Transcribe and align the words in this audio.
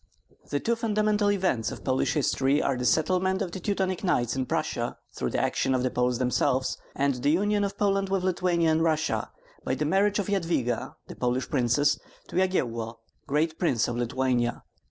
The 0.49 0.59
two 0.59 0.75
fundamental 0.75 1.31
events 1.31 1.71
of 1.71 1.83
Polish 1.83 2.13
history 2.15 2.59
are 2.59 2.75
the 2.75 2.85
settlement 2.85 3.39
of 3.43 3.51
the 3.51 3.59
Teutonic 3.59 4.03
Knights 4.03 4.35
in 4.35 4.47
Prussia, 4.47 4.97
through 5.13 5.29
the 5.29 5.39
action 5.39 5.75
of 5.75 5.83
the 5.83 5.91
Poles 5.91 6.17
themselves; 6.17 6.75
and 6.95 7.13
the 7.13 7.29
union 7.29 7.63
of 7.63 7.77
Poland 7.77 8.09
with 8.09 8.23
Lithuania 8.23 8.71
and 8.71 8.81
Russia 8.81 9.29
by 9.63 9.75
the 9.75 9.85
marriage 9.85 10.17
of 10.17 10.25
Yadviga, 10.27 10.95
the 11.07 11.15
Polish 11.15 11.47
princess, 11.51 11.99
to 12.29 12.35
Yagyello, 12.37 12.97
Grand 13.27 13.55
Prince 13.59 13.87
of 13.87 13.95
Lithuania. 13.95 14.63